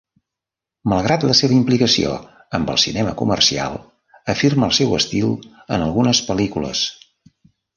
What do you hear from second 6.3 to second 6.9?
pel·lícules.